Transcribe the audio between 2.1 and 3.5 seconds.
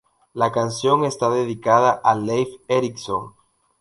Leif Erikson.